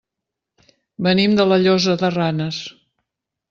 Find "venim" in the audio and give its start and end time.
1.09-1.37